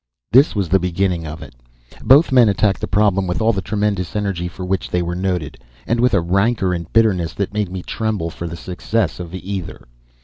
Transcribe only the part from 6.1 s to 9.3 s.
a rancor and bitterness that made me tremble for the success